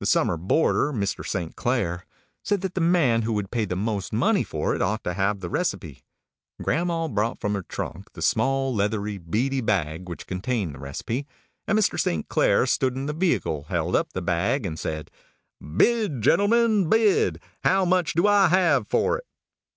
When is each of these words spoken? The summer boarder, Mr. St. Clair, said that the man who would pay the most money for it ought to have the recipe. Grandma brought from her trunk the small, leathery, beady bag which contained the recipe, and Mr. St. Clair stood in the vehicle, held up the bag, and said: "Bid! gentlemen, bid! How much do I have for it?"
The 0.00 0.06
summer 0.06 0.36
boarder, 0.36 0.92
Mr. 0.92 1.24
St. 1.24 1.54
Clair, 1.54 2.04
said 2.42 2.62
that 2.62 2.74
the 2.74 2.80
man 2.80 3.22
who 3.22 3.32
would 3.34 3.52
pay 3.52 3.64
the 3.64 3.76
most 3.76 4.12
money 4.12 4.42
for 4.42 4.74
it 4.74 4.82
ought 4.82 5.04
to 5.04 5.14
have 5.14 5.38
the 5.38 5.48
recipe. 5.48 6.02
Grandma 6.60 7.06
brought 7.06 7.38
from 7.38 7.54
her 7.54 7.62
trunk 7.62 8.12
the 8.14 8.22
small, 8.22 8.74
leathery, 8.74 9.18
beady 9.18 9.60
bag 9.60 10.08
which 10.08 10.26
contained 10.26 10.74
the 10.74 10.80
recipe, 10.80 11.28
and 11.68 11.78
Mr. 11.78 11.96
St. 11.96 12.28
Clair 12.28 12.66
stood 12.66 12.96
in 12.96 13.06
the 13.06 13.12
vehicle, 13.12 13.66
held 13.68 13.94
up 13.94 14.14
the 14.14 14.20
bag, 14.20 14.66
and 14.66 14.80
said: 14.80 15.12
"Bid! 15.64 16.22
gentlemen, 16.22 16.90
bid! 16.90 17.40
How 17.62 17.84
much 17.84 18.14
do 18.14 18.26
I 18.26 18.48
have 18.48 18.88
for 18.88 19.18
it?" 19.18 19.24